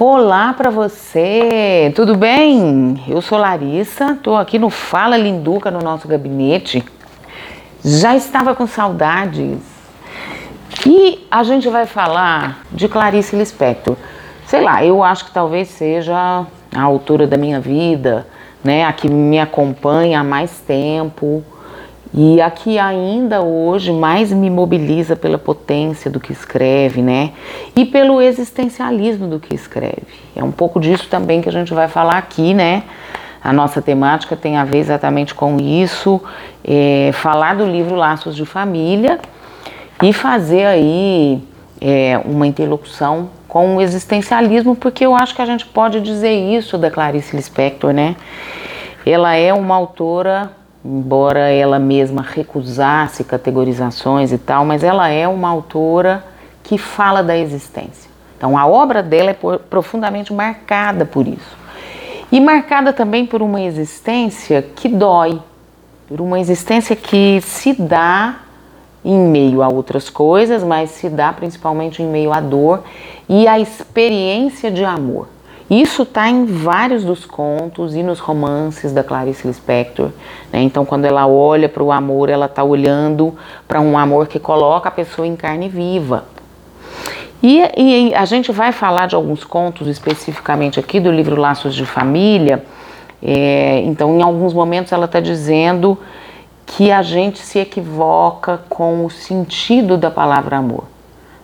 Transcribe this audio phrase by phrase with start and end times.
[0.00, 3.02] Olá para você, tudo bem?
[3.08, 6.84] Eu sou Larissa, estou aqui no Fala Linduca no nosso gabinete.
[7.84, 9.58] Já estava com saudades.
[10.86, 13.96] E a gente vai falar de Clarice Lispector.
[14.46, 18.24] Sei lá, eu acho que talvez seja a autora da minha vida,
[18.62, 18.84] né?
[18.84, 21.42] A que me acompanha há mais tempo
[22.12, 27.32] e a que ainda hoje mais me mobiliza pela potência do que escreve, né?
[27.76, 30.06] E pelo existencialismo do que escreve.
[30.34, 32.84] É um pouco disso também que a gente vai falar aqui, né?
[33.42, 36.20] A nossa temática tem a ver exatamente com isso,
[36.64, 39.20] é, falar do livro Laços de Família
[40.02, 41.42] e fazer aí
[41.80, 46.76] é, uma interlocução com o existencialismo, porque eu acho que a gente pode dizer isso
[46.76, 48.16] da Clarice Lispector, né?
[49.06, 50.57] Ela é uma autora
[50.88, 56.24] embora ela mesma recusasse categorizações e tal, mas ela é uma autora
[56.64, 58.10] que fala da existência.
[58.36, 59.34] Então a obra dela é
[59.68, 61.58] profundamente marcada por isso.
[62.32, 65.42] E marcada também por uma existência que dói,
[66.08, 68.36] por uma existência que se dá
[69.04, 72.82] em meio a outras coisas, mas se dá principalmente em meio à dor
[73.28, 75.28] e à experiência de amor.
[75.70, 80.10] Isso está em vários dos contos e nos romances da Clarice Lispector.
[80.50, 80.62] Né?
[80.62, 83.34] Então, quando ela olha para o amor, ela está olhando
[83.66, 86.24] para um amor que coloca a pessoa em carne viva.
[87.42, 91.84] E, e, a gente vai falar de alguns contos especificamente aqui do livro Laços de
[91.84, 92.64] Família.
[93.22, 95.98] É, então, em alguns momentos, ela está dizendo
[96.64, 100.84] que a gente se equivoca com o sentido da palavra amor,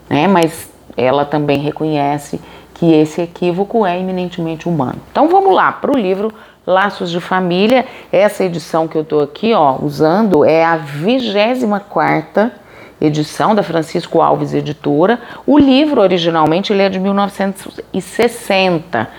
[0.09, 0.27] né?
[0.27, 2.39] mas ela também reconhece
[2.75, 5.01] que esse equívoco é eminentemente humano.
[5.11, 6.31] Então vamos lá para o livro
[6.65, 7.85] Laços de Família.
[8.11, 12.51] Essa edição que eu estou aqui ó, usando é a 24
[12.99, 15.19] edição da Francisco Alves Editora.
[15.45, 19.09] O livro originalmente ele é de 1960.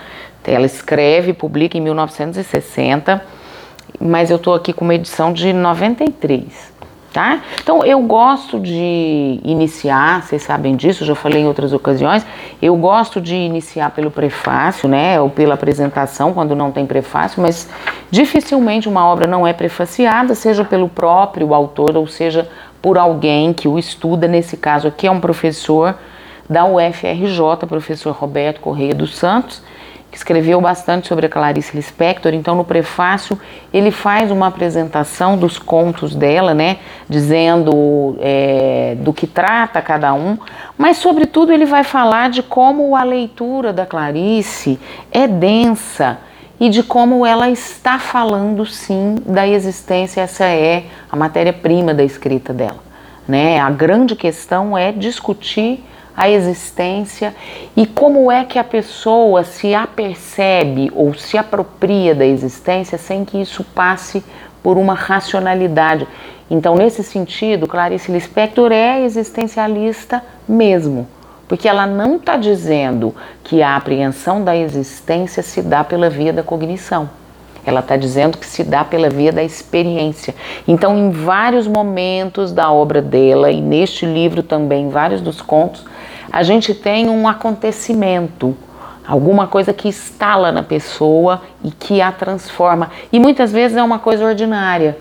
[0.49, 3.21] Ela escreve e publica em 1960,
[3.99, 6.76] mas eu estou aqui com uma edição de 93
[7.17, 7.41] tá?
[7.63, 12.23] Então eu gosto de iniciar, vocês sabem disso, já falei em outras ocasiões,
[12.61, 17.67] eu gosto de iniciar pelo prefácio, né, ou pela apresentação, quando não tem prefácio, mas
[18.11, 22.47] dificilmente uma obra não é prefaciada, seja pelo próprio autor ou seja
[22.83, 25.95] por alguém que o estuda, nesse caso aqui é um professor
[26.47, 29.63] da UFRJ, professor Roberto Correia dos Santos,
[30.17, 32.33] escreveu bastante sobre a Clarice Lispector.
[32.33, 33.39] Então, no prefácio,
[33.71, 40.37] ele faz uma apresentação dos contos dela, né, dizendo é, do que trata cada um,
[40.77, 44.79] mas, sobretudo, ele vai falar de como a leitura da Clarice
[45.11, 46.17] é densa
[46.59, 50.21] e de como ela está falando, sim, da existência.
[50.21, 52.79] Essa é a matéria-prima da escrita dela.
[53.27, 53.59] Né?
[53.59, 55.83] A grande questão é discutir
[56.17, 57.35] a existência
[57.75, 63.39] e como é que a pessoa se apercebe ou se apropria da existência sem que
[63.39, 64.23] isso passe
[64.63, 66.07] por uma racionalidade.
[66.49, 71.07] Então, nesse sentido, Clarice Lispector é existencialista mesmo,
[71.47, 73.13] porque ela não está dizendo
[73.43, 77.07] que a apreensão da existência se dá pela via da cognição.
[77.63, 80.33] Ela está dizendo que se dá pela via da experiência.
[80.67, 85.85] Então, em vários momentos da obra dela, e neste livro também, vários dos contos,
[86.37, 88.55] a gente tem um acontecimento,
[89.07, 92.91] alguma coisa que instala na pessoa e que a transforma.
[93.11, 94.95] E muitas vezes é uma coisa ordinária.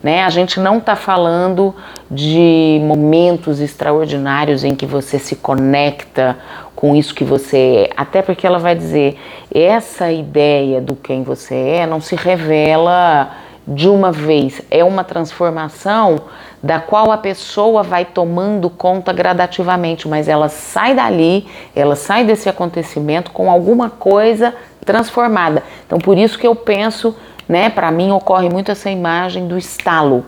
[0.00, 0.22] Né?
[0.22, 1.74] A gente não está falando
[2.08, 6.38] de momentos extraordinários em que você se conecta
[6.76, 9.18] com isso que você é, até porque ela vai dizer
[9.52, 13.32] essa ideia do quem você é não se revela
[13.66, 16.20] de uma vez, é uma transformação
[16.62, 22.48] da qual a pessoa vai tomando conta gradativamente, mas ela sai dali, ela sai desse
[22.48, 24.54] acontecimento com alguma coisa
[24.84, 25.62] transformada.
[25.86, 27.14] Então, por isso que eu penso,
[27.48, 30.24] né, para mim ocorre muito essa imagem do estalo.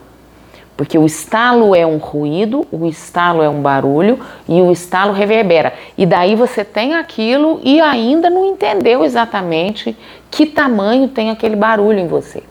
[0.76, 4.18] Porque o estalo é um ruído, o estalo é um barulho
[4.48, 5.74] e o estalo reverbera.
[5.98, 9.94] E daí você tem aquilo e ainda não entendeu exatamente
[10.30, 12.42] que tamanho tem aquele barulho em você.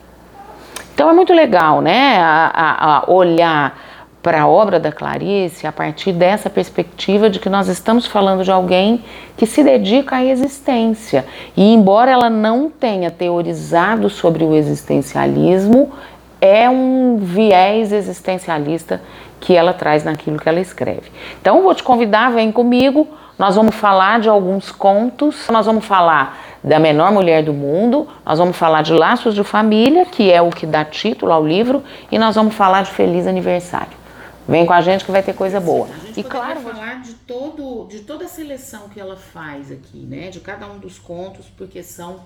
[1.00, 3.74] Então é muito legal, né, a, a, olhar
[4.22, 8.52] para a obra da Clarice a partir dessa perspectiva de que nós estamos falando de
[8.52, 9.02] alguém
[9.34, 11.24] que se dedica à existência.
[11.56, 15.90] E embora ela não tenha teorizado sobre o existencialismo,
[16.38, 19.00] é um viés existencialista
[19.40, 21.10] que ela traz naquilo que ela escreve.
[21.40, 23.08] Então, vou te convidar, vem comigo.
[23.38, 28.38] Nós vamos falar de alguns contos, nós vamos falar da menor mulher do mundo, nós
[28.38, 32.18] vamos falar de Laços de Família, que é o que dá título ao livro, e
[32.18, 33.98] nós vamos falar de Feliz Aniversário.
[34.46, 35.86] Vem com a gente que vai ter coisa boa.
[35.86, 39.70] Sim, a gente e claro, falar de todo, de toda a seleção que ela faz
[39.70, 40.28] aqui, né?
[40.28, 42.20] De cada um dos contos, porque são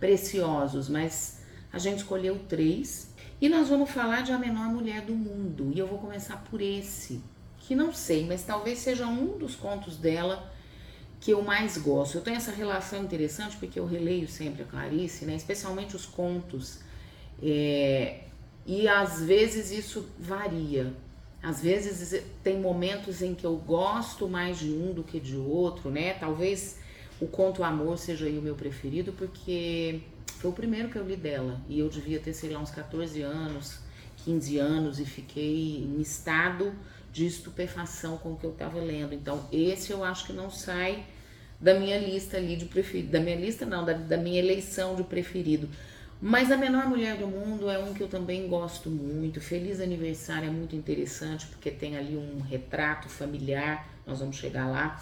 [0.00, 1.42] preciosos, mas
[1.72, 5.70] a gente escolheu três e nós vamos falar de a menor mulher do mundo.
[5.72, 7.22] E eu vou começar por esse,
[7.58, 10.50] que não sei, mas talvez seja um dos contos dela
[11.20, 12.16] que eu mais gosto.
[12.16, 15.34] Eu tenho essa relação interessante porque eu releio sempre a Clarice, né?
[15.34, 16.80] Especialmente os contos.
[17.42, 18.20] É,
[18.66, 20.94] e às vezes isso varia.
[21.42, 25.90] Às vezes tem momentos em que eu gosto mais de um do que de outro,
[25.90, 26.14] né?
[26.14, 26.78] Talvez
[27.20, 30.00] o Conto Amor seja o meu preferido, porque
[30.38, 31.60] foi o primeiro que eu li dela.
[31.68, 33.78] E eu devia ter, sei lá, uns 14 anos,
[34.24, 36.72] 15 anos, e fiquei em estado
[37.12, 39.14] de estupefação com o que eu estava lendo.
[39.14, 41.04] Então, esse eu acho que não sai
[41.60, 43.10] da minha lista ali de preferido.
[43.10, 45.68] Da minha lista, não, da, da minha eleição de preferido.
[46.20, 49.40] Mas A Menor Mulher do Mundo é um que eu também gosto muito.
[49.40, 55.00] Feliz Aniversário é muito interessante porque tem ali um retrato familiar, nós vamos chegar lá.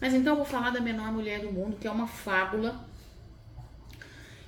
[0.00, 2.78] Mas então eu vou falar da Menor Mulher do Mundo, que é uma fábula.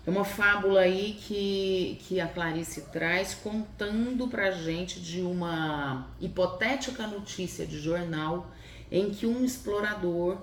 [0.07, 7.09] É uma fábula aí que, que a Clarice traz contando pra gente de uma hipotética
[7.09, 8.49] notícia de jornal
[8.89, 10.39] em que um explorador,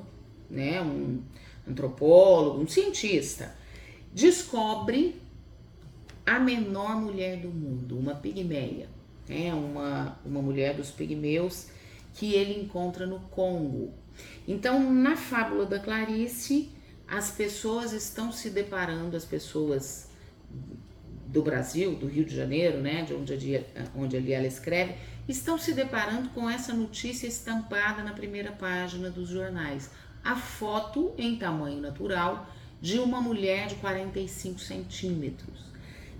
[0.50, 1.21] né, um
[1.65, 3.56] antropólogo, um cientista,
[4.12, 5.15] descobre
[6.25, 8.89] a menor mulher do mundo, uma pigmeia,
[9.30, 9.54] né?
[9.54, 11.68] uma, uma mulher dos pigmeus
[12.13, 13.94] que ele encontra no Congo.
[14.45, 16.69] Então, na fábula da Clarice,
[17.13, 20.07] as pessoas estão se deparando, as pessoas
[21.27, 23.65] do Brasil, do Rio de Janeiro, né, de onde ali,
[23.95, 24.95] onde ali ela escreve,
[25.27, 29.92] estão se deparando com essa notícia estampada na primeira página dos jornais.
[30.24, 32.50] A foto em tamanho natural
[32.81, 35.74] de uma mulher de 45 centímetros.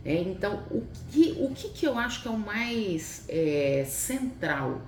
[0.06, 4.82] É, então, o que, o que, que eu acho que é o mais é, central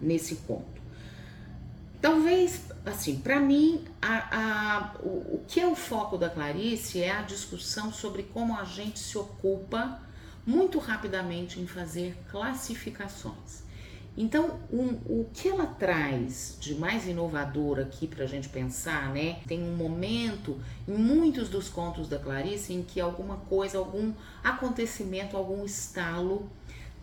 [0.00, 0.80] nesse ponto?
[2.00, 7.10] Talvez, assim, para mim, a, a, o, o que é o foco da Clarice é
[7.10, 10.00] a discussão sobre como a gente se ocupa
[10.46, 13.62] muito rapidamente em fazer classificações.
[14.16, 19.38] Então, um, o que ela traz de mais inovador aqui para a gente pensar, né?
[19.46, 24.12] Tem um momento em muitos dos contos da Clarice em que alguma coisa, algum
[24.44, 26.50] acontecimento, algum estalo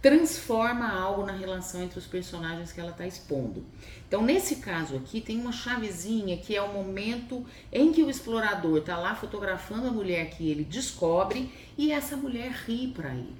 [0.01, 3.66] transforma algo na relação entre os personagens que ela está expondo.
[4.07, 8.78] Então, nesse caso aqui, tem uma chavezinha que é o momento em que o explorador
[8.78, 13.36] está lá fotografando a mulher que ele descobre e essa mulher ri para ele.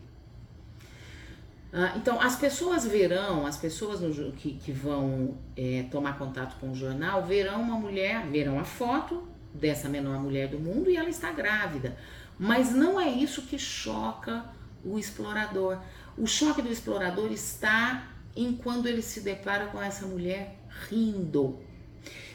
[1.72, 6.72] Ah, então, as pessoas verão, as pessoas no, que, que vão é, tomar contato com
[6.72, 11.10] o jornal, verão uma mulher, verão a foto dessa menor mulher do mundo e ela
[11.10, 11.96] está grávida.
[12.38, 14.46] Mas não é isso que choca
[14.84, 15.78] o explorador.
[16.20, 21.58] O choque do explorador está em quando ele se depara com essa mulher rindo.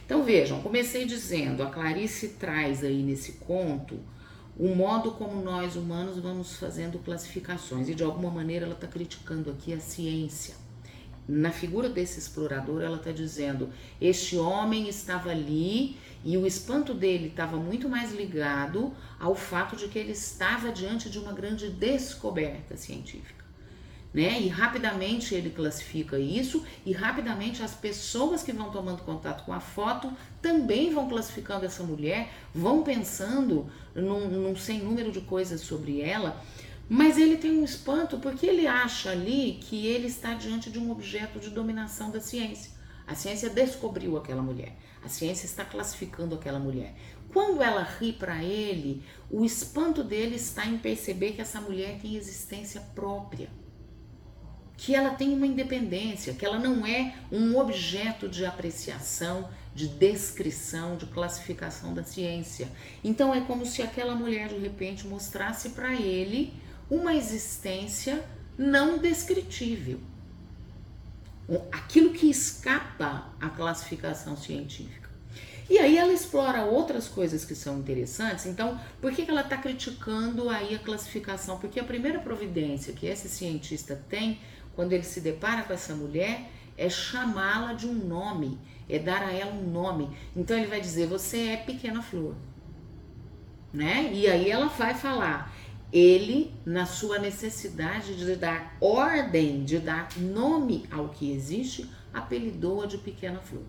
[0.07, 4.01] Então vejam, comecei dizendo, a Clarice traz aí nesse conto
[4.59, 9.51] o modo como nós humanos vamos fazendo classificações e de alguma maneira ela está criticando
[9.51, 10.55] aqui a ciência.
[11.29, 13.69] Na figura desse explorador, ela está dizendo:
[14.01, 19.89] este homem estava ali e o espanto dele estava muito mais ligado ao fato de
[19.89, 23.44] que ele estava diante de uma grande descoberta científica
[24.15, 24.41] né?
[24.41, 29.59] E rapidamente ele classifica isso e rapidamente as pessoas que vão tomando contato com a
[29.59, 36.01] foto também vão classificando essa mulher, vão pensando num, num sem número de coisas sobre
[36.01, 36.41] ela.
[36.89, 40.93] Mas ele tem um espanto porque ele acha ali que ele está diante de um
[40.93, 42.71] objeto de dominação da ciência.
[43.07, 44.77] A ciência descobriu aquela mulher.
[45.03, 46.95] A ciência está classificando aquela mulher.
[47.33, 52.15] Quando ela ri para ele, o espanto dele está em perceber que essa mulher tem
[52.15, 53.51] existência própria
[54.77, 60.97] que ela tem uma independência, que ela não é um objeto de apreciação, de descrição,
[60.97, 62.69] de classificação da ciência.
[63.03, 66.53] Então é como se aquela mulher de repente mostrasse para ele
[66.91, 68.25] uma existência
[68.59, 70.01] não descritível.
[71.73, 75.05] Aquilo que escapa à classificação científica.
[75.69, 78.47] E aí ela explora outras coisas que são interessantes.
[78.47, 81.59] Então, por que, ela está criticando aí a classificação?
[81.59, 84.39] Porque a primeira providência que esse cientista tem
[84.75, 89.33] quando ele se depara com essa mulher, é chamá-la de um nome, é dar a
[89.33, 90.11] ela um nome.
[90.35, 92.35] Então ele vai dizer: Você é pequena flor.
[93.73, 94.11] Né?
[94.13, 95.53] E aí ela vai falar.
[95.93, 102.99] Ele, na sua necessidade de dar ordem, de dar nome ao que existe, apelidou-a de
[102.99, 103.63] pequena flor.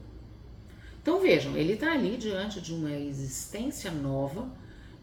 [1.00, 4.50] Então vejam, ele está ali diante de uma existência nova,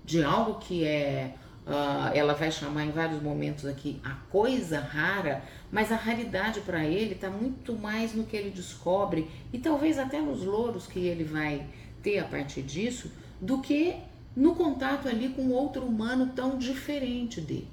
[0.04, 5.44] de algo que é Uh, ela vai chamar em vários momentos aqui a coisa rara,
[5.72, 10.20] mas a raridade para ele está muito mais no que ele descobre e talvez até
[10.20, 11.66] nos louros que ele vai
[12.02, 13.10] ter a partir disso,
[13.40, 13.96] do que
[14.36, 17.68] no contato ali com outro humano tão diferente dele.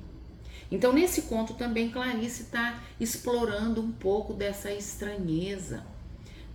[0.72, 5.84] Então, nesse conto também Clarice está explorando um pouco dessa estranheza,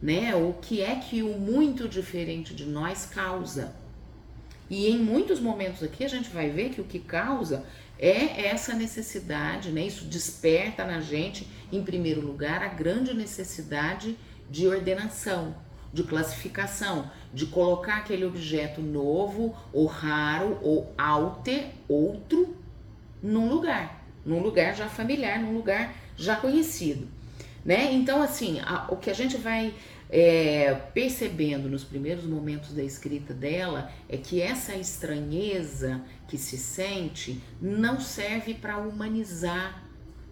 [0.00, 0.34] né?
[0.34, 3.74] O que é que o muito diferente de nós causa.
[4.70, 7.66] E em muitos momentos aqui a gente vai ver que o que causa
[7.98, 9.86] é essa necessidade, né?
[9.86, 14.16] Isso desperta na gente, em primeiro lugar, a grande necessidade
[14.50, 15.54] de ordenação,
[15.92, 22.56] de classificação, de colocar aquele objeto novo ou raro ou alter, outro,
[23.22, 27.08] num lugar, num lugar já familiar, num lugar já conhecido,
[27.64, 27.92] né?
[27.92, 29.72] Então, assim, a, o que a gente vai
[30.10, 37.40] é, percebendo nos primeiros momentos da escrita dela é que essa estranheza que se sente
[37.60, 39.82] não serve para humanizar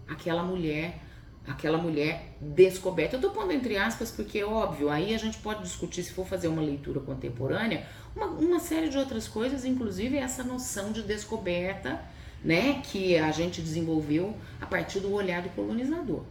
[0.06, 1.00] aquela mulher
[1.46, 3.16] aquela mulher descoberta.
[3.16, 6.26] Eu estou pondo entre aspas porque é óbvio, aí a gente pode discutir, se for
[6.26, 12.00] fazer uma leitura contemporânea, uma, uma série de outras coisas, inclusive essa noção de descoberta,
[12.44, 16.22] né, que a gente desenvolveu a partir do olhar do colonizador,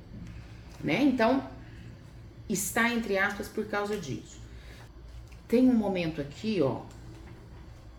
[0.84, 1.02] né?
[1.02, 1.42] Então,
[2.54, 4.40] está entre aspas por causa disso.
[5.48, 6.82] Tem um momento aqui, ó,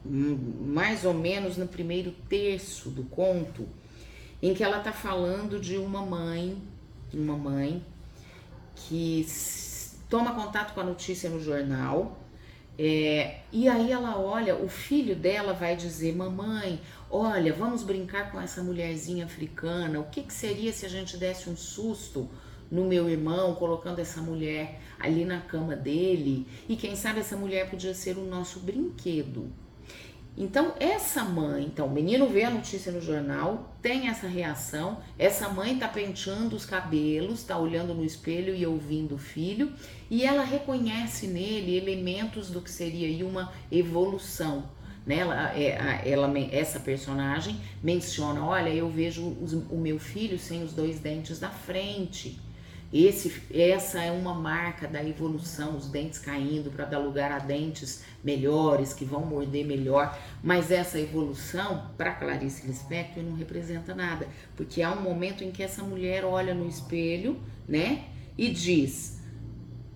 [0.04, 3.68] mais ou menos no primeiro terço do conto,
[4.42, 6.60] em que ela está falando de uma mãe
[7.14, 7.84] uma mãe
[8.74, 9.26] que
[10.08, 12.18] toma contato com a notícia no jornal.
[12.78, 16.80] É, e aí ela olha, o filho dela vai dizer: Mamãe,
[17.10, 20.00] olha, vamos brincar com essa mulherzinha africana.
[20.00, 22.28] O que, que seria se a gente desse um susto
[22.72, 26.46] no meu irmão, colocando essa mulher ali na cama dele?
[26.66, 29.52] E quem sabe essa mulher podia ser o nosso brinquedo.
[30.36, 35.50] Então, essa mãe, então, o menino vê a notícia no jornal, tem essa reação, essa
[35.50, 39.74] mãe tá penteando os cabelos, tá olhando no espelho e ouvindo o filho,
[40.10, 44.64] e ela reconhece nele elementos do que seria aí uma evolução.
[45.04, 45.16] Né?
[45.18, 50.72] Ela, é, ela, essa personagem menciona: olha, eu vejo os, o meu filho sem os
[50.72, 52.40] dois dentes da frente.
[52.92, 58.04] Esse, essa é uma marca da evolução, os dentes caindo para dar lugar a dentes
[58.22, 60.18] melhores, que vão morder melhor.
[60.42, 65.62] Mas essa evolução, para Clarice Lispector, não representa nada, porque há um momento em que
[65.62, 68.04] essa mulher olha no espelho, né,
[68.36, 69.22] e diz,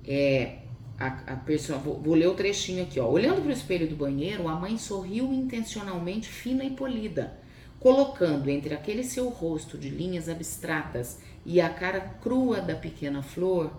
[0.07, 0.61] é,
[0.99, 3.07] a, a pessoa, vou, vou, ler o trechinho aqui, ó.
[3.07, 7.39] Olhando para o espelho do banheiro, a mãe sorriu intencionalmente fina e polida,
[7.79, 13.73] colocando entre aquele seu rosto de linhas abstratas e a cara crua da pequena flor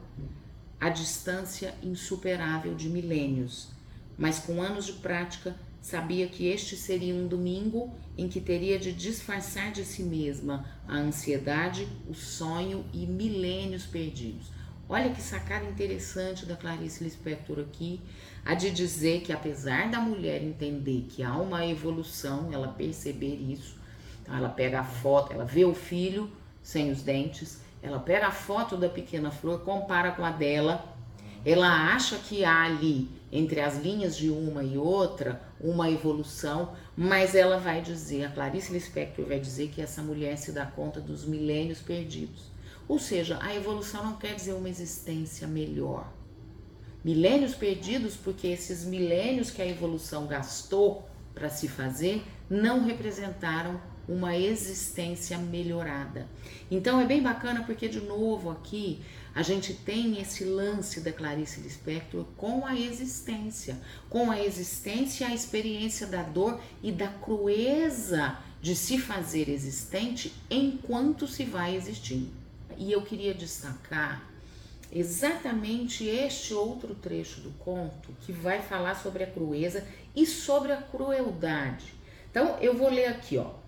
[0.80, 3.68] a distância insuperável de milênios.
[4.18, 8.94] Mas com anos de prática, sabia que este seria um domingo em que teria de
[8.94, 14.50] disfarçar de si mesma a ansiedade, o sonho e milênios perdidos.
[14.88, 18.00] Olha que sacada interessante da Clarice Lispector aqui,
[18.46, 23.76] a de dizer que apesar da mulher entender que há uma evolução, ela perceber isso,
[24.22, 26.32] então ela pega a foto, ela vê o filho,
[26.68, 27.62] sem os dentes.
[27.82, 30.84] Ela pega a foto da pequena flor, compara com a dela.
[31.46, 37.36] Ela acha que há ali, entre as linhas de uma e outra, uma evolução, mas
[37.36, 41.24] ela vai dizer, a Clarice Lispector vai dizer que essa mulher se dá conta dos
[41.24, 42.52] milênios perdidos.
[42.86, 46.12] Ou seja, a evolução não quer dizer uma existência melhor.
[47.02, 54.36] Milênios perdidos, porque esses milênios que a evolução gastou para se fazer não representaram uma
[54.38, 56.28] existência melhorada.
[56.72, 59.02] Então é bem bacana porque, de novo, aqui
[59.36, 63.78] a gente tem esse lance da Clarice Lispector com a existência,
[64.10, 71.28] com a existência, a experiência da dor e da crueza de se fazer existente enquanto
[71.28, 72.32] se vai existindo.
[72.78, 74.26] E eu queria destacar
[74.92, 79.86] exatamente este outro trecho do conto que vai falar sobre a crueza
[80.16, 81.94] e sobre a crueldade.
[82.32, 83.67] Então eu vou ler aqui, ó.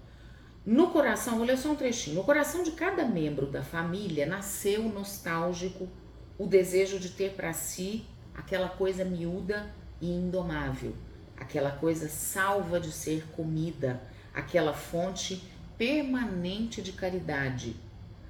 [0.69, 2.17] No coração, vou ler só um trechinho.
[2.17, 5.89] No coração de cada membro da família nasceu nostálgico
[6.37, 10.93] o desejo de ter para si aquela coisa miúda e indomável,
[11.35, 13.99] aquela coisa salva de ser comida,
[14.31, 15.43] aquela fonte
[15.75, 17.75] permanente de caridade.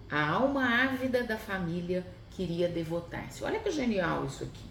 [0.09, 3.43] A alma ávida da família queria devotar-se.
[3.43, 4.68] Olha que genial isso aqui.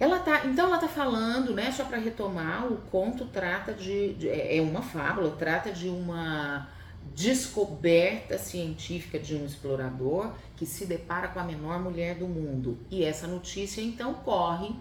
[0.00, 4.30] Ela tá, então ela tá falando, né, só para retomar, o conto trata de, de,
[4.30, 6.66] é, é uma fábula, trata de uma
[7.14, 12.78] descoberta científica de um explorador que se depara com a menor mulher do mundo.
[12.90, 14.74] E essa notícia então corre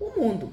[0.00, 0.50] o mundo,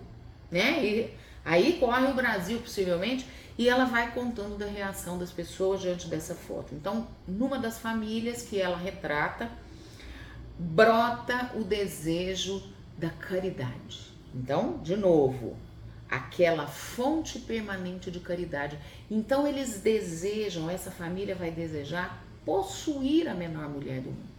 [0.51, 0.83] né?
[0.83, 1.13] E
[1.45, 3.25] aí corre o Brasil possivelmente
[3.57, 6.75] e ela vai contando da reação das pessoas diante dessa foto.
[6.75, 9.49] Então, numa das famílias que ela retrata,
[10.59, 14.13] brota o desejo da caridade.
[14.33, 15.55] Então, de novo,
[16.09, 18.77] aquela fonte permanente de caridade.
[19.09, 24.33] Então, eles desejam, essa família vai desejar possuir a menor mulher do mundo.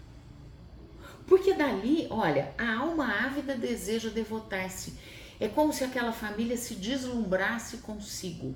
[1.26, 4.94] Porque dali, olha, a alma ávida deseja devotar-se.
[5.40, 8.54] É como se aquela família se deslumbrasse consigo.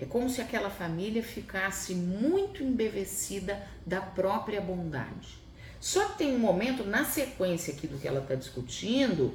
[0.00, 5.39] É como se aquela família ficasse muito embevecida da própria bondade.
[5.80, 9.34] Só que tem um momento, na sequência aqui do que ela está discutindo,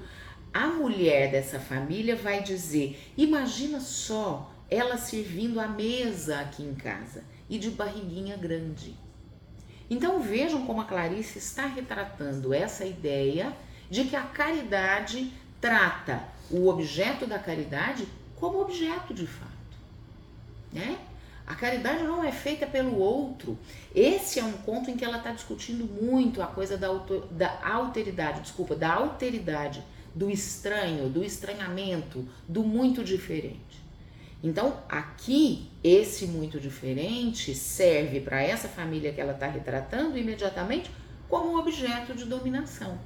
[0.54, 7.24] a mulher dessa família vai dizer: imagina só ela servindo a mesa aqui em casa
[7.50, 8.96] e de barriguinha grande.
[9.90, 13.56] Então vejam como a Clarice está retratando essa ideia
[13.90, 19.52] de que a caridade trata o objeto da caridade como objeto de fato,
[20.72, 20.98] né?
[21.48, 23.58] A caridade não é feita pelo outro.
[23.94, 27.60] Esse é um ponto em que ela está discutindo muito a coisa da, autor, da
[27.64, 29.84] alteridade, desculpa, da alteridade,
[30.14, 33.84] do estranho, do estranhamento, do muito diferente.
[34.44, 40.90] Então, aqui, esse muito diferente serve para essa família que ela está retratando imediatamente
[41.30, 42.98] como objeto de dominação,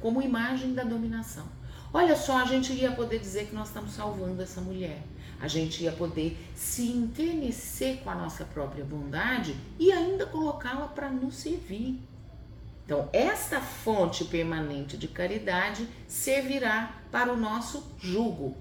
[0.00, 1.46] como imagem da dominação.
[1.92, 5.02] Olha só, a gente ia poder dizer que nós estamos salvando essa mulher.
[5.40, 11.10] A gente ia poder se enternecer com a nossa própria bondade e ainda colocá-la para
[11.10, 12.00] nos servir.
[12.84, 18.54] Então, esta fonte permanente de caridade servirá para o nosso jugo,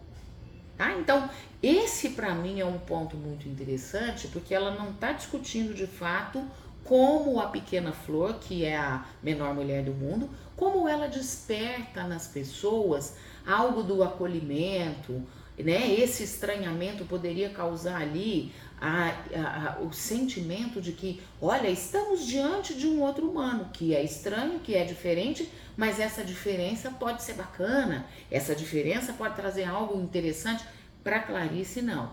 [0.78, 0.94] Tá?
[0.94, 1.30] Então,
[1.62, 6.44] esse para mim é um ponto muito interessante, porque ela não está discutindo de fato
[6.84, 12.28] como a pequena flor, que é a menor mulher do mundo, como ela desperta nas
[12.28, 13.16] pessoas
[13.46, 15.22] algo do acolhimento,
[15.58, 15.94] né?
[15.94, 22.74] Esse estranhamento poderia causar ali a, a, a, o sentimento de que, olha, estamos diante
[22.74, 27.34] de um outro humano que é estranho, que é diferente, mas essa diferença pode ser
[27.34, 30.64] bacana, essa diferença pode trazer algo interessante.
[31.04, 32.12] Para Clarice, não.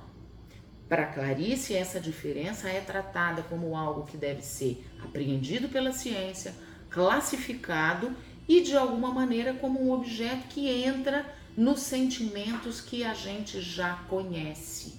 [0.88, 6.52] Para Clarice, essa diferença é tratada como algo que deve ser apreendido pela ciência,
[6.90, 8.14] classificado
[8.48, 11.24] e de alguma maneira como um objeto que entra
[11.56, 14.94] nos sentimentos que a gente já conhece.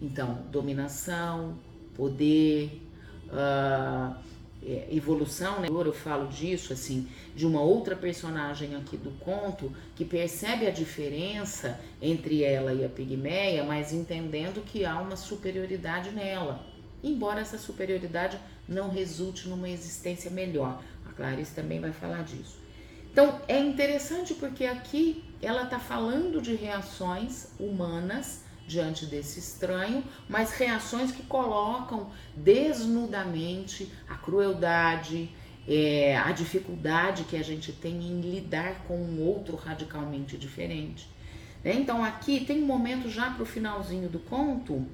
[0.00, 1.56] Então, dominação,
[1.94, 2.82] poder,
[3.28, 4.14] uh,
[4.90, 5.68] evolução, né?
[5.68, 11.78] Eu falo disso, assim, de uma outra personagem aqui do conto que percebe a diferença
[12.00, 16.64] entre ela e a pigmeia, mas entendendo que há uma superioridade nela,
[17.02, 20.82] embora essa superioridade não resulte numa existência melhor.
[21.06, 22.58] A Clarice também vai falar disso.
[23.12, 30.52] Então é interessante porque aqui ela está falando de reações humanas diante desse estranho, mas
[30.52, 35.30] reações que colocam desnudamente a crueldade,
[35.68, 41.08] é, a dificuldade que a gente tem em lidar com um outro radicalmente diferente.
[41.62, 41.74] Né?
[41.74, 44.86] Então aqui tem um momento já para o finalzinho do conto.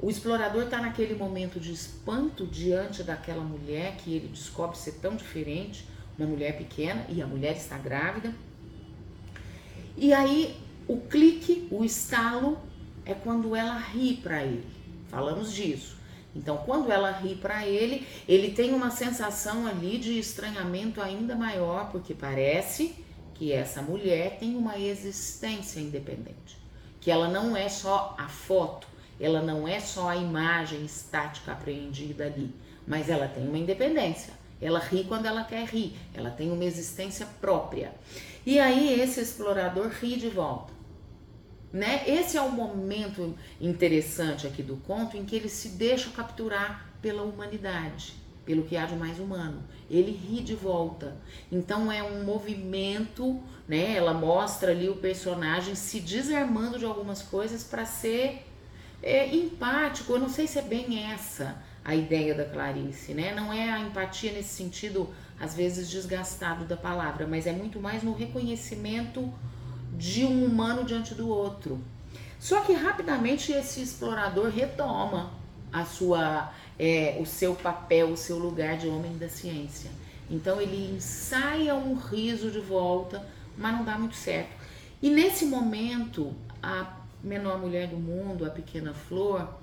[0.00, 5.14] O explorador está naquele momento de espanto diante daquela mulher que ele descobre ser tão
[5.14, 5.86] diferente
[6.18, 8.34] uma mulher pequena e a mulher está grávida.
[9.96, 10.56] E aí
[10.88, 12.58] o clique, o estalo
[13.04, 14.66] é quando ela ri para ele.
[15.08, 15.96] Falamos disso.
[16.34, 21.90] Então, quando ela ri para ele, ele tem uma sensação ali de estranhamento ainda maior,
[21.90, 22.94] porque parece
[23.34, 26.56] que essa mulher tem uma existência independente,
[27.00, 28.86] que ela não é só a foto,
[29.20, 32.54] ela não é só a imagem estática apreendida ali,
[32.86, 34.32] mas ela tem uma independência.
[34.60, 37.92] Ela ri quando ela quer rir, ela tem uma existência própria.
[38.44, 40.72] E aí esse explorador ri de volta.
[41.72, 42.02] Né?
[42.06, 47.22] Esse é o momento interessante aqui do conto em que ele se deixa capturar pela
[47.22, 49.62] humanidade, pelo que há de mais humano.
[49.88, 51.16] Ele ri de volta.
[51.50, 53.96] Então é um movimento, né?
[53.96, 58.46] Ela mostra ali o personagem se desarmando de algumas coisas para ser
[59.02, 60.12] é, empático.
[60.12, 63.34] Eu não sei se é bem essa a ideia da Clarice, né?
[63.34, 65.08] Não é a empatia nesse sentido,
[65.42, 69.28] às vezes desgastado da palavra, mas é muito mais no reconhecimento
[69.98, 71.80] de um humano diante do outro.
[72.38, 75.32] Só que rapidamente esse explorador retoma
[75.72, 79.90] a sua, é, o seu papel, o seu lugar de homem da ciência.
[80.30, 83.26] Então ele ensaia um riso de volta,
[83.58, 84.50] mas não dá muito certo.
[85.02, 89.58] E nesse momento, a menor mulher do mundo, a pequena flor,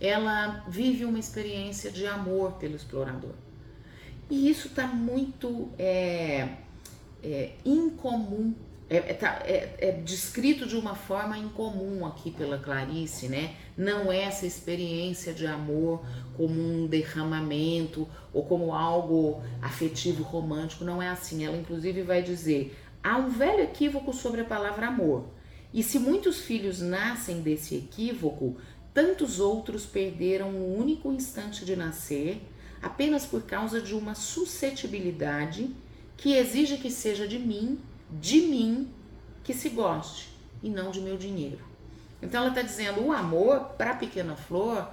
[0.00, 3.34] ela vive uma experiência de amor pelo explorador.
[4.30, 6.48] E isso está muito é,
[7.22, 8.54] é, incomum
[8.88, 13.54] é, é, tá, é, é, descrito de uma forma incomum aqui pela Clarice, né?
[13.76, 16.04] Não é essa experiência de amor
[16.36, 21.44] como um derramamento ou como algo afetivo romântico, não é assim.
[21.46, 25.24] Ela inclusive vai dizer: há um velho equívoco sobre a palavra amor.
[25.72, 28.58] E se muitos filhos nascem desse equívoco,
[28.92, 32.40] tantos outros perderam o único instante de nascer
[32.84, 35.74] apenas por causa de uma suscetibilidade
[36.16, 38.92] que exige que seja de mim de mim
[39.42, 40.28] que se goste
[40.62, 41.64] e não de meu dinheiro.
[42.22, 44.88] Então ela está dizendo: o amor para a pequena flor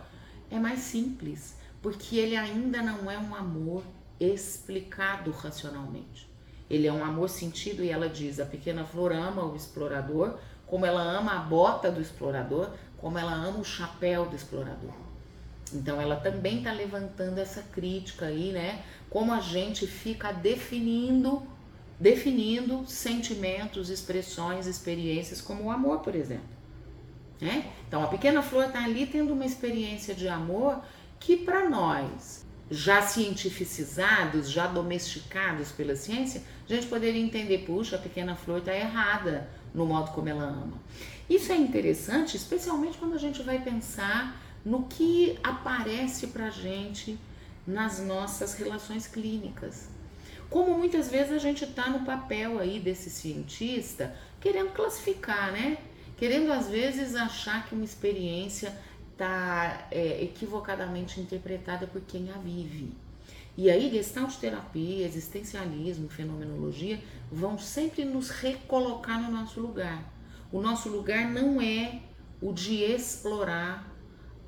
[0.49, 3.83] é mais simples, porque ele ainda não é um amor
[4.19, 6.29] explicado racionalmente.
[6.69, 10.85] Ele é um amor sentido e ela diz: a pequena flor ama o explorador, como
[10.85, 15.10] ela ama a bota do explorador, como ela ama o chapéu do explorador.
[15.73, 18.83] Então ela também está levantando essa crítica aí, né?
[19.09, 21.43] Como a gente fica definindo
[21.99, 26.49] definindo sentimentos, expressões, experiências, como o amor, por exemplo.
[27.39, 27.71] Né?
[27.87, 30.81] Então, a pequena flor está ali tendo uma experiência de amor
[31.19, 37.99] que, para nós, já cientificizados, já domesticados pela ciência, a gente poderia entender: puxa, a
[37.99, 40.73] pequena flor está errada no modo como ela ama.
[41.29, 47.17] Isso é interessante, especialmente quando a gente vai pensar no que aparece para gente
[47.65, 49.89] nas nossas relações clínicas.
[50.49, 55.77] Como muitas vezes a gente está no papel aí desse cientista querendo classificar, né?
[56.17, 58.77] Querendo às vezes achar que uma experiência
[59.11, 62.93] está é, equivocadamente interpretada por quem a vive.
[63.57, 66.99] E aí, gestalt terapia, existencialismo, fenomenologia
[67.31, 70.03] vão sempre nos recolocar no nosso lugar.
[70.51, 72.01] O nosso lugar não é
[72.41, 73.90] o de explorar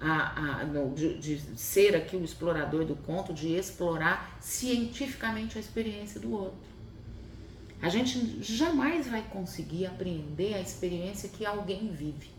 [0.03, 5.61] a, a, no, de, de, ser aqui o explorador do conto, de explorar cientificamente a
[5.61, 6.73] experiência do outro.
[7.81, 12.29] A gente jamais vai conseguir apreender a experiência que alguém vive,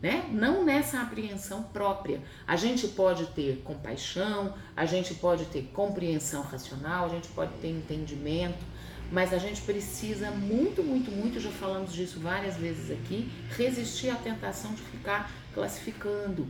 [0.00, 0.28] né?
[0.32, 2.22] Não nessa apreensão própria.
[2.46, 7.68] A gente pode ter compaixão, a gente pode ter compreensão racional, a gente pode ter
[7.68, 8.64] entendimento,
[9.12, 14.16] mas a gente precisa muito, muito, muito, já falamos disso várias vezes aqui, resistir à
[14.16, 16.46] tentação de ficar classificando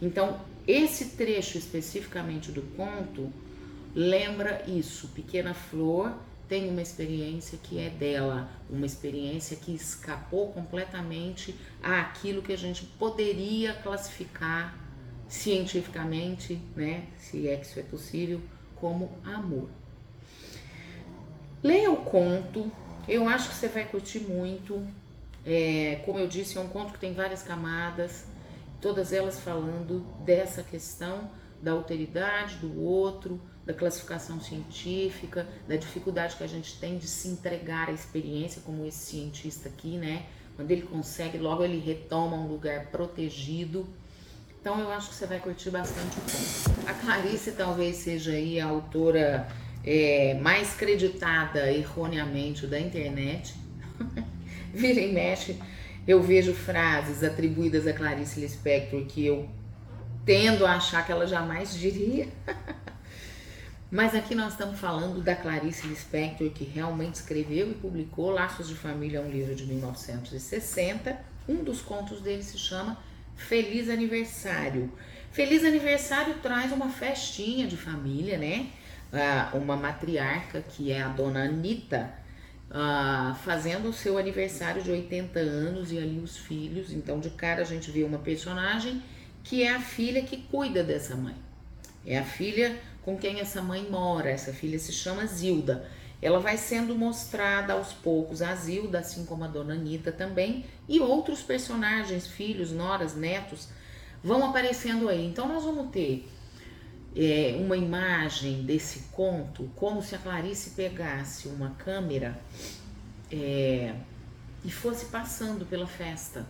[0.00, 3.32] então, esse trecho especificamente do conto
[3.94, 5.08] lembra isso.
[5.08, 6.12] Pequena Flor
[6.48, 12.84] tem uma experiência que é dela, uma experiência que escapou completamente àquilo que a gente
[12.84, 14.76] poderia classificar
[15.28, 18.40] cientificamente, né, se é que isso é possível,
[18.76, 19.68] como amor.
[21.62, 22.70] Leia o conto,
[23.08, 24.86] eu acho que você vai curtir muito.
[25.44, 28.24] É, como eu disse, é um conto que tem várias camadas
[28.86, 31.28] todas elas falando dessa questão
[31.60, 37.26] da alteridade do outro, da classificação científica, da dificuldade que a gente tem de se
[37.26, 40.26] entregar à experiência, como esse cientista aqui, né?
[40.54, 43.88] Quando ele consegue, logo ele retoma um lugar protegido.
[44.60, 46.88] Então eu acho que você vai curtir bastante o.
[46.88, 49.48] A Clarice talvez seja aí a autora
[49.84, 53.52] é, mais creditada erroneamente da internet.
[54.72, 55.58] Vira e mexe
[56.06, 59.48] eu vejo frases atribuídas a Clarice Lispector que eu
[60.24, 62.28] tendo a achar que ela jamais diria.
[63.90, 68.74] Mas aqui nós estamos falando da Clarice Lispector, que realmente escreveu e publicou Laços de
[68.74, 71.16] Família, um livro de 1960.
[71.48, 72.98] Um dos contos dele se chama
[73.36, 74.92] Feliz Aniversário.
[75.30, 78.70] Feliz Aniversário traz uma festinha de família, né?
[79.12, 82.12] Ah, uma matriarca, que é a dona Anitta,
[82.70, 86.92] ah, fazendo o seu aniversário de 80 anos e ali os filhos.
[86.92, 89.02] Então, de cara, a gente vê uma personagem
[89.42, 91.34] que é a filha que cuida dessa mãe.
[92.04, 94.30] É a filha com quem essa mãe mora.
[94.30, 95.88] Essa filha se chama Zilda.
[96.20, 100.98] Ela vai sendo mostrada aos poucos, a Zilda, assim como a dona Anitta também, e
[100.98, 103.68] outros personagens, filhos, noras, netos,
[104.24, 105.26] vão aparecendo aí.
[105.26, 106.26] Então, nós vamos ter
[107.16, 112.38] é, uma imagem desse conto, como se a Clarice pegasse uma câmera
[113.32, 113.94] é,
[114.62, 116.46] e fosse passando pela festa.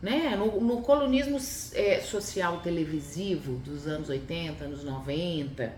[0.00, 0.34] Né?
[0.36, 1.38] No, no colonismo
[1.74, 5.72] é, social televisivo dos anos 80, anos 90,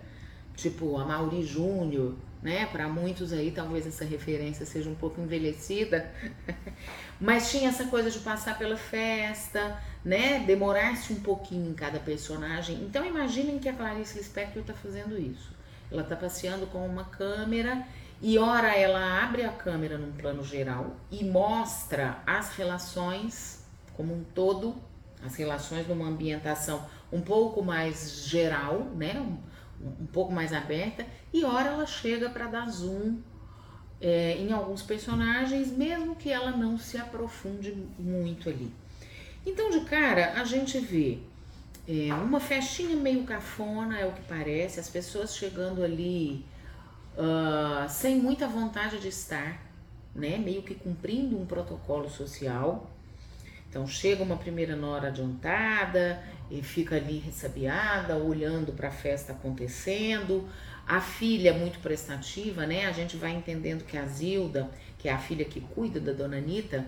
[0.57, 2.67] tipo a Mauri Júnior, né?
[2.67, 6.11] Para muitos aí talvez essa referência seja um pouco envelhecida,
[7.21, 10.39] mas tinha essa coisa de passar pela festa, né?
[10.47, 12.77] Demorar-se um pouquinho em cada personagem.
[12.77, 15.51] Então imaginem que a Clarice Lispector está fazendo isso.
[15.91, 17.85] Ela está passeando com uma câmera
[18.23, 23.65] e ora ela abre a câmera num plano geral e mostra as relações
[23.95, 24.77] como um todo,
[25.25, 29.19] as relações numa ambientação um pouco mais geral, né?
[29.19, 29.39] Um,
[30.03, 33.19] um pouco mais aberta, e ora ela chega para dar zoom
[34.01, 38.73] é, em alguns personagens, mesmo que ela não se aprofunde muito ali.
[39.47, 41.19] Então, de cara, a gente vê
[41.89, 46.45] é, uma festinha meio cafona, é o que parece, as pessoas chegando ali
[47.17, 49.63] uh, sem muita vontade de estar,
[50.13, 50.37] né?
[50.37, 52.91] Meio que cumprindo um protocolo social.
[53.71, 60.49] Então chega uma primeira nora adiantada e fica ali ressabiada, olhando para a festa acontecendo.
[60.89, 62.87] A filha muito prestativa, né?
[62.87, 66.39] A gente vai entendendo que a Zilda, que é a filha que cuida da dona
[66.39, 66.85] Anitta,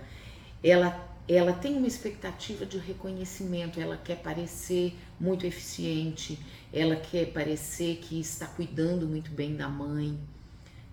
[0.63, 6.39] ela ela tem uma expectativa de reconhecimento, ela quer parecer muito eficiente,
[6.73, 10.19] ela quer parecer que está cuidando muito bem da mãe,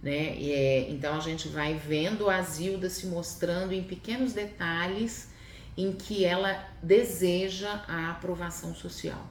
[0.03, 0.37] né?
[0.37, 5.29] É, então a gente vai vendo a Zilda se mostrando em pequenos detalhes
[5.77, 9.25] em que ela deseja a aprovação social.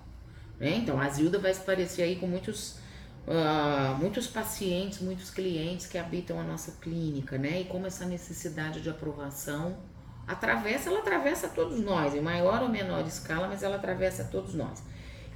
[0.59, 0.77] Né?
[0.77, 2.83] Então a Zilda vai se parecer aí com muitos
[3.27, 7.63] Uh, muitos pacientes, muitos clientes que habitam a nossa clínica, né?
[7.63, 9.79] E como essa necessidade de aprovação
[10.27, 14.83] atravessa, ela atravessa todos nós, em maior ou menor escala, mas ela atravessa todos nós.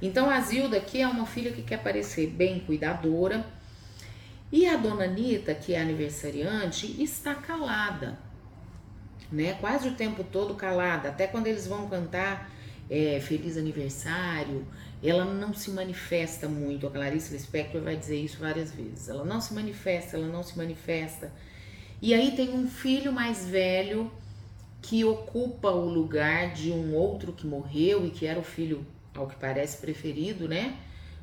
[0.01, 3.45] Então a Zilda aqui é uma filha que quer parecer bem cuidadora.
[4.51, 8.17] E a dona Anitta, que é aniversariante, está calada,
[9.31, 9.53] né?
[9.61, 11.09] Quase o tempo todo calada.
[11.09, 12.49] Até quando eles vão cantar
[12.89, 14.65] é, Feliz Aniversário,
[15.03, 16.87] ela não se manifesta muito.
[16.87, 19.07] A Clarice Lispector vai dizer isso várias vezes.
[19.07, 21.31] Ela não se manifesta, ela não se manifesta.
[22.01, 24.11] E aí tem um filho mais velho
[24.81, 29.27] que ocupa o lugar de um outro que morreu e que era o filho, ao
[29.27, 30.77] que parece, preferido, né?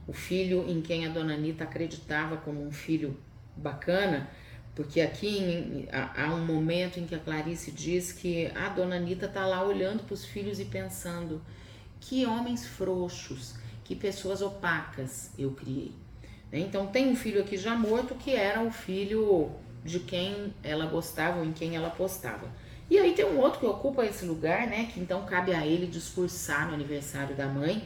[0.06, 3.18] O filho em quem a dona Anitta acreditava como um filho
[3.56, 4.28] bacana,
[4.74, 9.46] porque aqui há, um momento em que a Clarice diz que a dona Anitta tá
[9.46, 11.40] lá olhando para os filhos e pensando:
[11.98, 15.92] que homens frouxos, que pessoas opacas eu criei.
[16.52, 16.60] Né?
[16.60, 19.50] Então tem um filho aqui já morto que era o filho
[19.84, 22.48] de quem ela gostava ou em quem ela apostava.
[22.88, 24.88] E aí tem um outro que ocupa esse lugar, né?
[24.92, 27.82] Que então cabe a ele discursar no aniversário da mãe.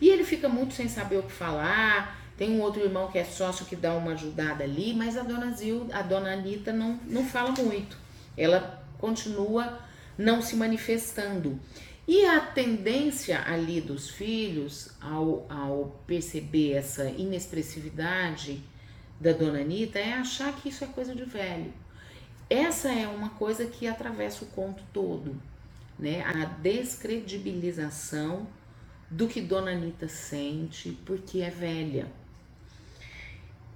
[0.00, 2.20] E ele fica muito sem saber o que falar.
[2.36, 5.52] Tem um outro irmão que é sócio que dá uma ajudada ali, mas a dona
[5.52, 7.96] Zil, a dona Anitta não, não fala muito.
[8.36, 9.78] Ela continua
[10.18, 11.60] não se manifestando.
[12.06, 18.62] E a tendência ali dos filhos, ao, ao perceber essa inexpressividade
[19.18, 21.72] da dona Anitta, é achar que isso é coisa de velho.
[22.48, 25.40] Essa é uma coisa que atravessa o conto todo,
[25.98, 26.22] né?
[26.22, 28.46] A descredibilização
[29.10, 32.06] do que Dona Anitta sente porque é velha.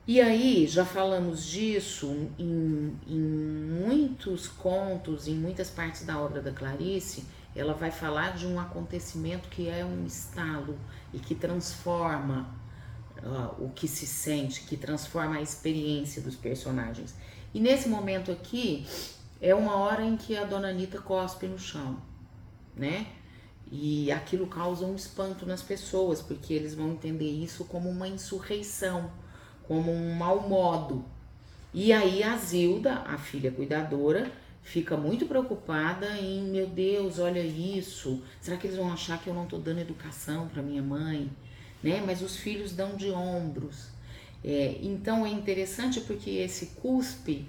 [0.06, 6.50] E aí, já falamos disso em, em muitos contos, em muitas partes da obra da
[6.50, 10.78] Clarice, ela vai falar de um acontecimento que é um estalo
[11.12, 12.48] e que transforma
[13.22, 17.14] uh, o que se sente, que transforma a experiência dos personagens.
[17.54, 18.86] E nesse momento aqui,
[19.40, 21.96] é uma hora em que a dona Anitta cospe no chão,
[22.76, 23.06] né?
[23.70, 29.10] E aquilo causa um espanto nas pessoas, porque eles vão entender isso como uma insurreição,
[29.64, 31.04] como um mau modo.
[31.72, 34.32] E aí a Zilda, a filha cuidadora,
[34.62, 38.22] fica muito preocupada em, meu Deus, olha isso.
[38.40, 41.30] Será que eles vão achar que eu não estou dando educação para minha mãe?
[41.82, 42.02] Né?
[42.04, 43.88] Mas os filhos dão de ombros.
[44.44, 47.46] É, então é interessante porque esse cuspe,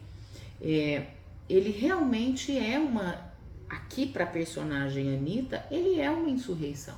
[0.61, 1.07] é,
[1.47, 3.31] ele realmente é uma,
[3.69, 6.95] aqui para a personagem Anitta, ele é uma insurreição.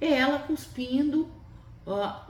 [0.00, 1.28] É ela cuspindo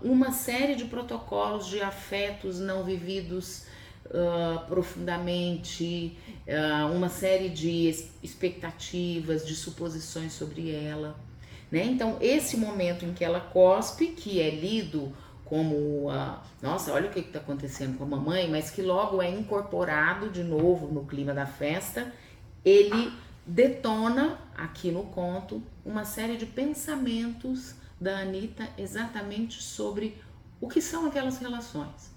[0.02, 3.66] uma série de protocolos de afetos não vividos
[4.06, 7.88] uh, profundamente, uh, uma série de
[8.22, 11.16] expectativas, de suposições sobre ela.
[11.70, 11.84] Né?
[11.84, 15.12] Então, esse momento em que ela cospe, que é lido
[15.50, 19.28] como a nossa, olha o que está acontecendo com a mamãe, mas que logo é
[19.28, 22.14] incorporado de novo no clima da festa,
[22.64, 23.12] ele
[23.44, 30.16] detona aqui no conto uma série de pensamentos da Anitta exatamente sobre
[30.60, 32.12] o que são aquelas relações.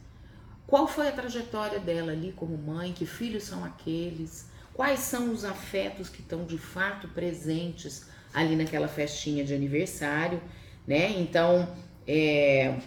[0.67, 2.93] Qual foi a trajetória dela ali como mãe?
[2.93, 4.47] Que filhos são aqueles?
[4.75, 10.39] Quais são os afetos que estão de fato presentes ali naquela festinha de aniversário,
[10.85, 11.19] né?
[11.19, 11.67] Então,
[12.07, 12.79] é,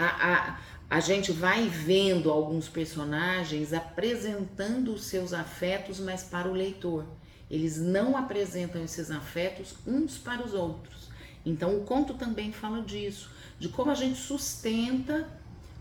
[0.00, 0.58] a, a,
[0.88, 7.04] a gente vai vendo alguns personagens apresentando os seus afetos, mas para o leitor.
[7.50, 11.10] Eles não apresentam esses afetos uns para os outros.
[11.44, 15.28] Então o conto também fala disso, de como a gente sustenta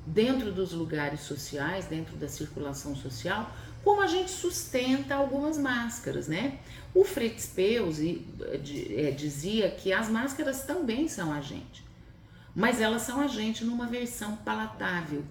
[0.05, 3.51] dentro dos lugares sociais, dentro da circulação social,
[3.83, 6.59] como a gente sustenta algumas máscaras, né?
[6.93, 11.88] O Fritz Peus eh, dizia que as máscaras também são a gente
[12.55, 15.23] mas elas são a gente numa versão palatável,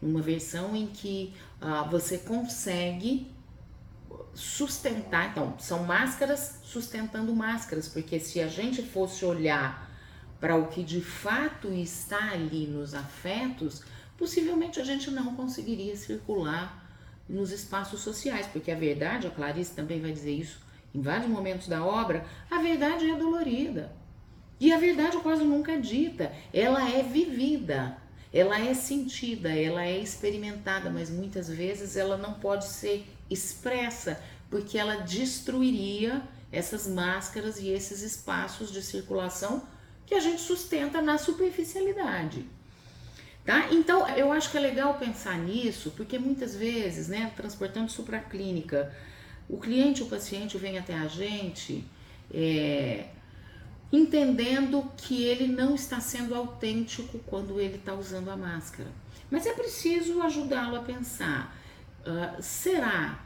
[0.00, 3.30] numa versão em que uh, você consegue
[4.34, 5.30] sustentar.
[5.30, 9.90] Então, são máscaras sustentando máscaras, porque se a gente fosse olhar
[10.38, 13.82] para o que de fato está ali nos afetos,
[14.18, 16.84] possivelmente a gente não conseguiria circular
[17.28, 20.60] nos espaços sociais, porque a verdade, a Clarice também vai dizer isso
[20.94, 23.92] em vários momentos da obra, a verdade é dolorida.
[24.58, 27.96] E a verdade quase nunca é dita, ela é vivida,
[28.32, 34.78] ela é sentida, ela é experimentada, mas muitas vezes ela não pode ser expressa, porque
[34.78, 39.62] ela destruiria essas máscaras e esses espaços de circulação
[40.06, 42.46] que a gente sustenta na superficialidade.
[43.44, 43.68] Tá?
[43.70, 48.18] Então, eu acho que é legal pensar nisso, porque muitas vezes, né, transportando isso para
[48.18, 48.92] a clínica,
[49.48, 51.84] o cliente, o paciente vem até a gente
[52.32, 53.06] é,
[53.92, 58.90] entendendo que ele não está sendo autêntico quando ele está usando a máscara.
[59.30, 61.56] Mas é preciso ajudá-lo a pensar:
[62.00, 63.20] uh, será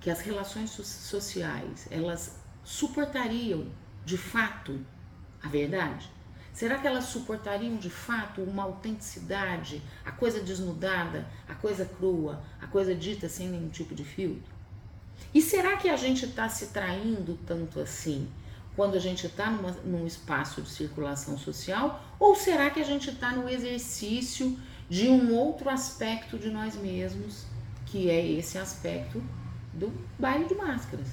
[0.00, 3.66] que as relações sociais elas suportariam
[4.04, 4.80] de fato
[5.42, 6.10] a verdade?
[6.52, 12.66] Será que elas suportariam de fato uma autenticidade, a coisa desnudada, a coisa crua, a
[12.66, 14.52] coisa dita sem nenhum tipo de filtro?
[15.32, 18.28] E será que a gente está se traindo tanto assim
[18.80, 19.50] quando a gente está
[19.84, 22.02] num espaço de circulação social?
[22.18, 27.44] Ou será que a gente está no exercício de um outro aspecto de nós mesmos,
[27.84, 29.22] que é esse aspecto
[29.74, 31.08] do baile de máscaras,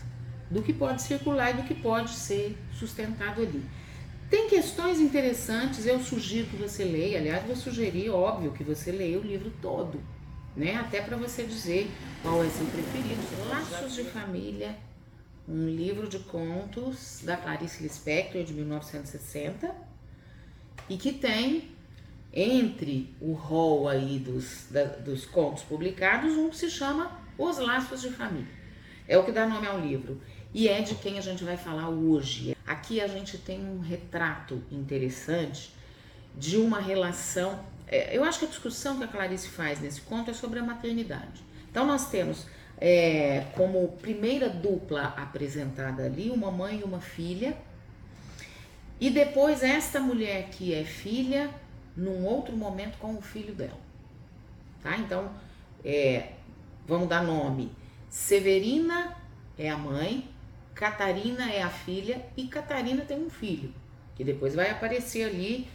[0.49, 3.62] do que pode circular e do que pode ser sustentado ali?
[4.30, 9.19] Tem questões interessantes, eu sugiro que você leia, aliás, vou sugerir, óbvio, que você leia
[9.19, 9.99] o livro todo,
[10.56, 10.77] né?
[10.77, 13.21] Até para você dizer qual é seu preferido.
[13.49, 14.73] Laços de Família,
[15.47, 19.73] um livro de contos da Clarice Lispector, de 1960,
[20.89, 21.71] e que tem
[22.33, 28.01] entre o rol aí dos, da, dos contos publicados, um que se chama Os Laços
[28.01, 28.57] de Família.
[29.07, 30.21] É o que dá nome ao livro
[30.53, 32.55] e é de quem a gente vai falar hoje.
[32.65, 35.73] Aqui a gente tem um retrato interessante
[36.36, 37.63] de uma relação.
[37.88, 40.63] É, eu acho que a discussão que a Clarice faz nesse conto é sobre a
[40.63, 41.41] maternidade.
[41.71, 42.45] Então nós temos
[42.79, 47.57] é, como primeira dupla apresentada ali uma mãe e uma filha,
[48.99, 51.49] e depois esta mulher que é filha
[51.95, 53.79] num outro momento com o filho dela.
[54.81, 54.97] Tá?
[54.97, 55.31] Então,
[55.83, 56.33] é,
[56.87, 57.71] vamos dar nome.
[58.09, 59.15] Severina
[59.57, 60.29] é a mãe,
[60.73, 63.73] Catarina é a filha e Catarina tem um filho,
[64.15, 65.67] que depois vai aparecer ali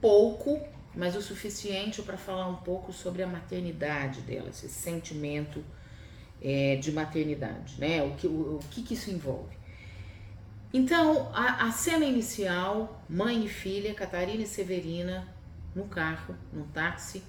[0.00, 0.60] pouco,
[0.94, 5.64] mas o suficiente para falar um pouco sobre a maternidade dela, esse sentimento
[6.42, 8.02] é, de maternidade, né?
[8.02, 9.58] O que, o, o que, que isso envolve?
[10.72, 15.26] Então, a, a, cena inicial, mãe e filha, Catarina e Severina,
[15.74, 17.22] no carro, no táxi,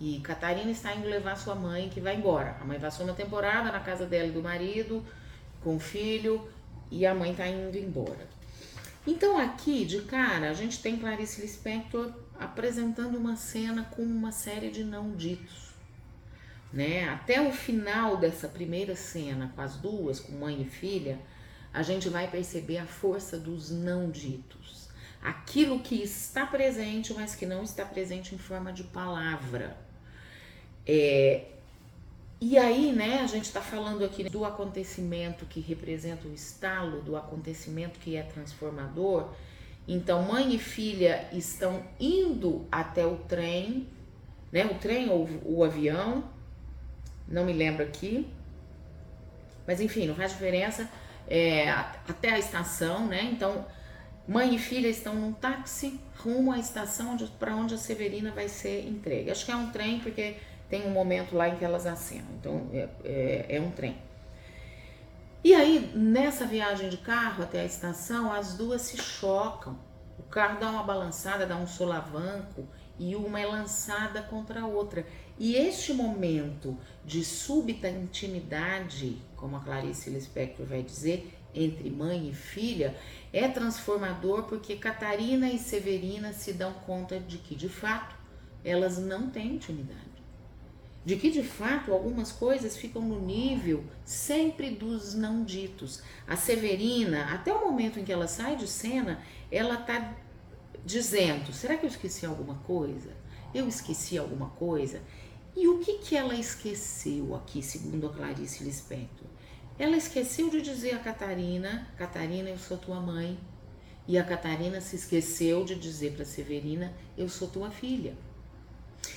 [0.00, 2.56] e Catarina está indo levar sua mãe, que vai embora.
[2.60, 5.04] A mãe passou uma temporada na casa dela e do marido,
[5.62, 6.48] com o filho
[6.90, 8.28] e a mãe tá indo embora.
[9.06, 14.70] Então aqui, de cara, a gente tem Clarice Lispector apresentando uma cena com uma série
[14.70, 15.69] de não ditos.
[16.72, 17.08] Né?
[17.08, 21.18] Até o final dessa primeira cena, com as duas, com mãe e filha,
[21.72, 24.88] a gente vai perceber a força dos não ditos.
[25.22, 29.76] Aquilo que está presente, mas que não está presente em forma de palavra.
[30.86, 31.44] É,
[32.40, 37.14] e aí, né, a gente está falando aqui do acontecimento que representa o estalo, do
[37.14, 39.28] acontecimento que é transformador.
[39.86, 43.88] Então, mãe e filha estão indo até o trem,
[44.50, 46.24] né, o trem ou o avião,
[47.30, 48.26] não me lembro aqui,
[49.66, 50.88] mas enfim, não faz diferença,
[51.28, 53.22] é, até a estação, né?
[53.32, 53.64] Então,
[54.26, 58.86] mãe e filha estão num táxi rumo à estação para onde a Severina vai ser
[58.86, 59.30] entregue.
[59.30, 60.36] Acho que é um trem porque
[60.68, 62.28] tem um momento lá em que elas acenam.
[62.38, 63.96] Então é, é, é um trem.
[65.42, 69.78] E aí, nessa viagem de carro até a estação, as duas se chocam.
[70.18, 75.06] O carro dá uma balançada, dá um solavanco e uma é lançada contra a outra.
[75.38, 76.76] E este momento
[77.10, 82.96] de súbita intimidade, como a Clarice Lispector vai dizer, entre mãe e filha,
[83.32, 88.14] é transformador porque Catarina e Severina se dão conta de que, de fato,
[88.64, 90.10] elas não têm intimidade
[91.04, 96.02] de que de fato algumas coisas ficam no nível sempre dos não ditos.
[96.28, 100.14] A Severina, até o momento em que ela sai de cena, ela está
[100.84, 103.16] dizendo: será que eu esqueci alguma coisa?
[103.54, 105.00] Eu esqueci alguma coisa?
[105.56, 109.26] E o que, que ela esqueceu aqui, segundo a Clarice Lispector?
[109.78, 113.38] Ela esqueceu de dizer a Catarina: Catarina, eu sou tua mãe.
[114.06, 118.14] E a Catarina se esqueceu de dizer para Severina: Eu sou tua filha.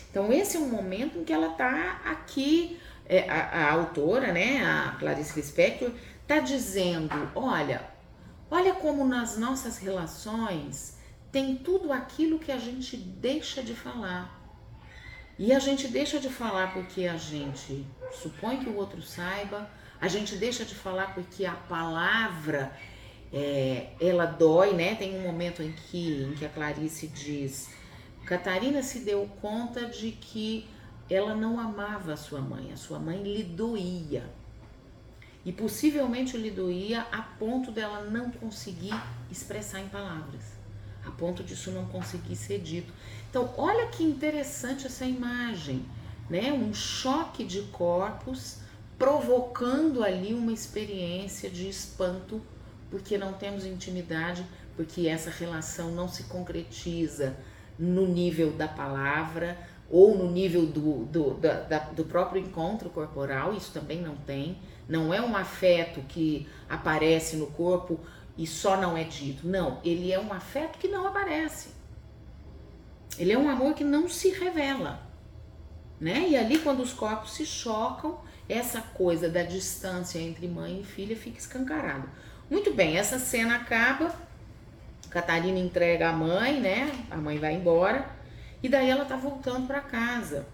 [0.09, 4.63] Então, esse é um momento em que ela está aqui, é, a, a, autora, né,
[4.63, 7.89] a Clarice Lispector, está dizendo: olha,
[8.49, 10.97] olha como nas nossas relações
[11.31, 14.42] tem tudo aquilo que a gente deixa de falar.
[15.37, 19.69] E a gente deixa de falar porque a gente supõe que o outro saiba,
[19.99, 22.71] a gente deixa de falar porque a palavra
[23.31, 24.93] é, ela dói, né?
[24.95, 27.69] Tem um momento em que, em que a Clarice diz:
[28.25, 30.67] Catarina se deu conta de que
[31.09, 34.29] ela não amava a sua mãe, a sua mãe lhe doía.
[35.45, 38.93] E possivelmente lhe doía a ponto dela não conseguir
[39.29, 40.53] expressar em palavras,
[41.05, 42.93] a ponto disso não conseguir ser dito.
[43.33, 45.83] Então, olha que interessante essa imagem,
[46.29, 46.53] né?
[46.53, 48.59] Um choque de corpos
[48.95, 52.39] provocando ali uma experiência de espanto
[52.91, 57.35] porque não temos intimidade, porque essa relação não se concretiza
[57.79, 59.57] no nível da palavra
[59.89, 64.59] ou no nível do, do, da, do próprio encontro corporal, isso também não tem.
[64.87, 67.99] Não é um afeto que aparece no corpo
[68.37, 69.47] e só não é dito.
[69.47, 71.81] Não, ele é um afeto que não aparece.
[73.17, 75.01] Ele é um amor que não se revela.
[75.99, 76.27] Né?
[76.29, 81.15] E ali, quando os corpos se chocam, essa coisa da distância entre mãe e filha
[81.15, 82.09] fica escancarado.
[82.49, 84.13] Muito bem, essa cena acaba.
[85.09, 86.91] Catarina entrega a mãe, né?
[87.09, 88.09] A mãe vai embora.
[88.61, 90.45] E daí ela tá voltando para casa.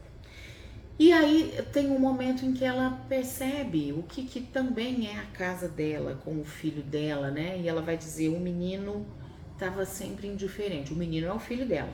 [0.99, 5.25] E aí tem um momento em que ela percebe o que, que também é a
[5.27, 7.57] casa dela, com o filho dela, né?
[7.57, 9.05] E ela vai dizer: o menino
[9.53, 10.91] estava sempre indiferente.
[10.91, 11.89] O menino é o filho dela.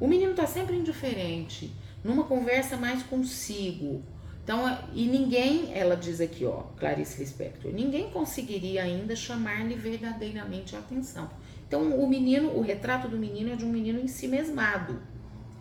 [0.00, 1.72] O menino tá sempre indiferente,
[2.02, 4.02] numa conversa mais consigo,
[4.44, 10.80] então, e ninguém, ela diz aqui, ó, Clarice Lispector, ninguém conseguiria ainda chamar-lhe verdadeiramente a
[10.80, 11.30] atenção.
[11.66, 15.00] Então, o menino, o retrato do menino é de um menino em si mesmado,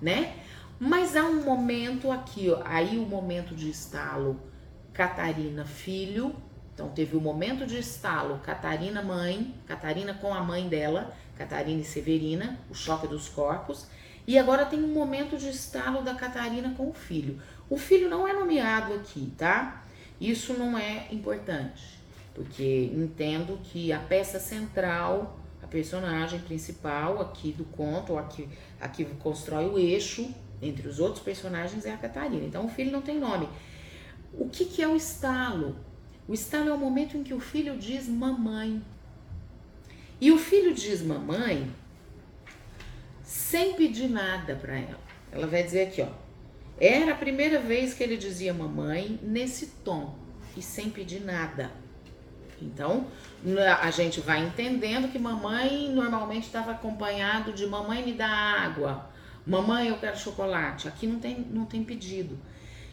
[0.02, 0.36] né?
[0.80, 4.42] Mas há um momento aqui, ó, aí o momento de estalo,
[4.92, 6.36] Catarina filho,
[6.74, 11.86] então teve o momento de estalo, Catarina mãe, Catarina com a mãe dela, Catarina e
[11.86, 13.86] Severina, o choque dos corpos,
[14.28, 17.40] e agora tem um momento de estalo da Catarina com o filho.
[17.70, 19.84] O filho não é nomeado aqui, tá?
[20.20, 22.00] Isso não é importante,
[22.34, 28.48] porque entendo que a peça central, a personagem principal aqui do conto, aqui,
[28.80, 32.46] aqui constrói o eixo entre os outros personagens é a Catarina.
[32.46, 33.50] Então o filho não tem nome.
[34.34, 35.76] O que, que é o estalo?
[36.28, 38.82] O estalo é o momento em que o filho diz mamãe.
[40.20, 41.68] E o filho diz mamãe
[43.32, 45.00] sem pedir nada para ela.
[45.32, 46.10] Ela vai dizer aqui, ó.
[46.78, 50.16] Era a primeira vez que ele dizia mamãe nesse tom
[50.58, 51.72] e sem pedir nada.
[52.62, 53.08] Então,
[53.80, 59.10] a gente vai entendendo que mamãe normalmente estava acompanhado de mamãe me dá água,
[59.48, 60.90] mamãe eu quero chocolate.
[60.90, 62.38] Aqui não tem, não tem pedido.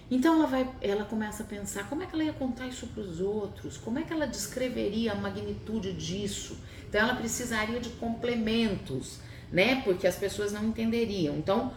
[0.09, 3.03] Então ela vai, ela começa a pensar como é que ela ia contar isso para
[3.03, 6.57] os outros, como é que ela descreveria a magnitude disso.
[6.89, 9.18] Então ela precisaria de complementos,
[9.53, 9.82] né?
[9.82, 11.36] Porque as pessoas não entenderiam.
[11.36, 11.72] Então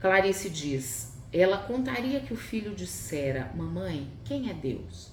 [0.00, 5.10] Clarice diz: ela contaria que o filho dissera: Mamãe, quem é Deus?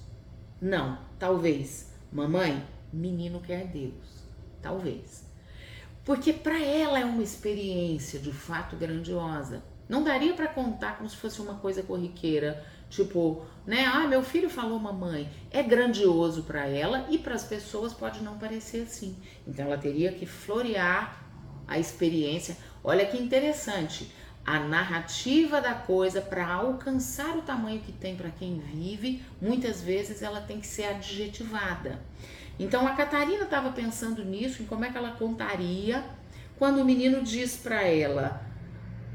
[0.60, 1.90] Não, talvez.
[2.12, 4.22] Mamãe, menino quer Deus.
[4.60, 5.24] Talvez.
[6.04, 9.64] Porque para ela é uma experiência de fato grandiosa.
[9.88, 13.84] Não daria para contar como se fosse uma coisa corriqueira, tipo, né?
[13.84, 15.28] Ah, meu filho falou mamãe.
[15.50, 19.16] É grandioso para ela e para as pessoas pode não parecer assim.
[19.46, 21.21] Então ela teria que florear
[21.66, 22.56] a experiência.
[22.82, 24.10] Olha que interessante
[24.44, 30.20] a narrativa da coisa para alcançar o tamanho que tem para quem vive, muitas vezes
[30.20, 32.00] ela tem que ser adjetivada.
[32.58, 36.04] Então a Catarina estava pensando nisso, em como é que ela contaria
[36.58, 38.42] quando o menino diz para ela: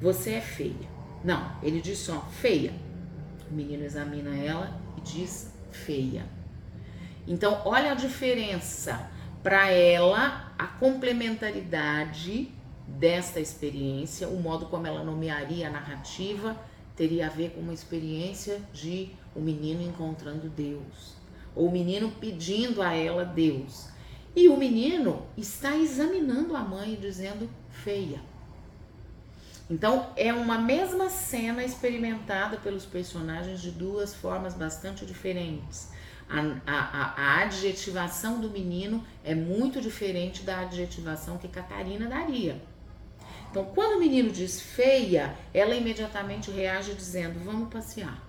[0.02, 0.98] Você é feia.
[1.24, 2.74] Não, ele diz só feia.
[3.50, 6.26] O menino examina ela e diz feia.
[7.28, 9.10] Então, olha a diferença.
[9.44, 12.52] Para ela, a complementaridade
[12.88, 16.58] desta experiência, o modo como ela nomearia a narrativa
[16.96, 21.16] teria a ver com uma experiência de o um menino encontrando Deus,
[21.56, 23.90] ou o menino pedindo a ela Deus.
[24.36, 28.20] E o menino está examinando a mãe dizendo feia.
[29.70, 35.92] Então é uma mesma cena experimentada pelos personagens de duas formas bastante diferentes.
[36.30, 42.62] A, a, a, adjetivação do menino é muito diferente da adjetivação que Catarina daria.
[43.50, 48.28] Então, quando o menino diz feia, ela imediatamente reage dizendo: Vamos passear.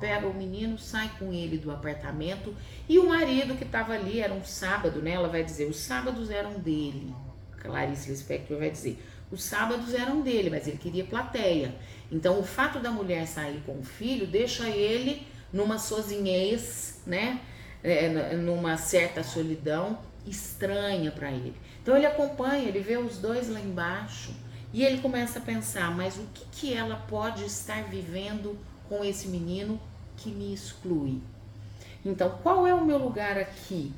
[0.00, 2.54] Pega o menino, sai com ele do apartamento
[2.88, 5.12] e o marido que estava ali era um sábado, né?
[5.12, 7.14] Ela vai dizer: os sábados eram dele.
[7.58, 11.74] Clarice Lispector vai dizer: os sábados eram dele, mas ele queria plateia.
[12.10, 17.40] Então, o fato da mulher sair com o filho deixa ele numa sozinhez, né?
[17.82, 21.54] É, numa certa solidão estranha para ele.
[21.82, 24.34] Então, ele acompanha, ele vê os dois lá embaixo
[24.72, 29.28] e ele começa a pensar: mas o que, que ela pode estar vivendo com esse
[29.28, 29.80] menino
[30.16, 31.20] que me exclui?
[32.04, 33.92] Então, qual é o meu lugar aqui?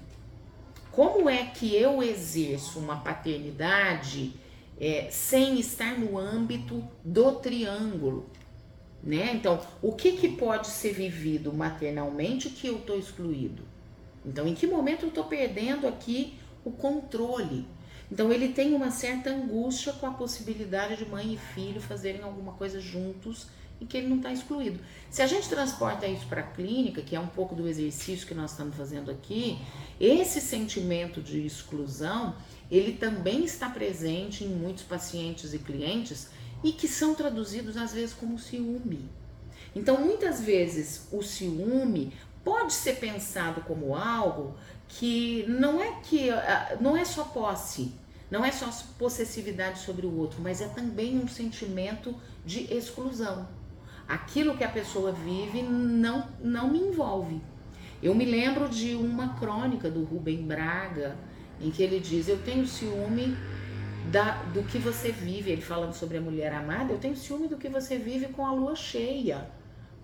[0.91, 4.33] Como é que eu exerço uma paternidade
[4.81, 8.27] é, sem estar no âmbito do triângulo?
[9.03, 9.33] Né?
[9.35, 13.63] Então, o que, que pode ser vivido maternalmente que eu estou excluído?
[14.25, 16.35] Então, em que momento eu estou perdendo aqui
[16.65, 17.65] o controle?
[18.11, 22.53] Então, ele tem uma certa angústia com a possibilidade de mãe e filho fazerem alguma
[22.53, 23.47] coisa juntos
[23.81, 24.81] e que ele não está excluído.
[25.11, 28.35] Se a gente transporta isso para a clínica, que é um pouco do exercício que
[28.35, 29.59] nós estamos fazendo aqui,
[30.01, 32.35] esse sentimento de exclusão,
[32.71, 36.29] ele também está presente em muitos pacientes e clientes
[36.63, 39.09] e que são traduzidos às vezes como ciúme.
[39.75, 42.13] Então, muitas vezes o ciúme
[42.45, 44.55] pode ser pensado como algo
[44.89, 47.93] que não é que ah, não é só posse,
[48.31, 53.47] não é só possessividade sobre o outro, mas é também um sentimento de exclusão
[54.09, 57.41] aquilo que a pessoa vive não, não me envolve.
[58.03, 61.17] Eu me lembro de uma crônica do Rubem Braga,
[61.61, 63.37] em que ele diz: Eu tenho ciúme
[64.11, 65.51] da, do que você vive.
[65.51, 68.53] Ele falando sobre a mulher amada, eu tenho ciúme do que você vive com a
[68.53, 69.47] lua cheia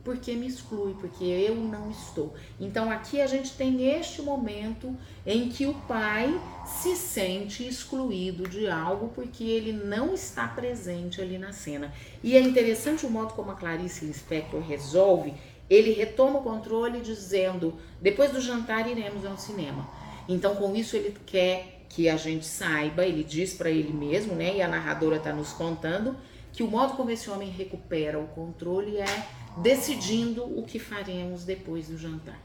[0.05, 2.35] porque me exclui, porque eu não estou.
[2.61, 4.95] Então aqui a gente tem este momento
[5.27, 11.39] em que o pai se sente excluído de algo porque ele não está presente ali
[11.39, 11.93] na cena.
[12.23, 15.33] E é interessante o modo como a Clarice Lispector resolve.
[15.71, 19.89] Ele retoma o controle dizendo: depois do jantar iremos ao cinema.
[20.29, 24.57] Então com isso ele quer que a gente saiba, ele diz para ele mesmo, né?
[24.57, 26.17] E a narradora está nos contando
[26.53, 29.27] que o modo como esse homem recupera o controle é
[29.59, 32.41] decidindo o que faremos depois do jantar.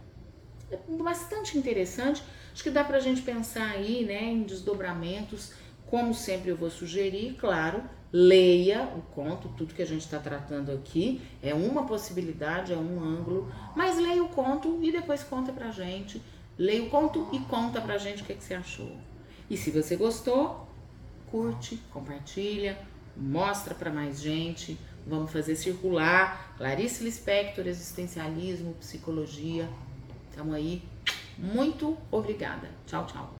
[0.71, 2.21] É bastante interessante,
[2.53, 5.53] acho que dá para a gente pensar aí né, em desdobramentos.
[5.87, 7.83] Como sempre, eu vou sugerir, claro,
[8.13, 13.03] leia o conto, tudo que a gente está tratando aqui é uma possibilidade, é um
[13.03, 16.21] ângulo, mas leia o conto e depois conta pra gente.
[16.55, 19.08] Leia o conto e conta pra gente o que, é que você achou.
[19.49, 20.67] E se você gostou,
[21.31, 22.77] curte, compartilha,
[23.17, 24.77] mostra para mais gente.
[25.07, 26.53] Vamos fazer circular.
[26.57, 29.67] Clarice Lispector, existencialismo, psicologia.
[30.29, 30.83] Estamos aí.
[31.37, 32.69] Muito obrigada.
[32.85, 33.27] Tchau, tchau.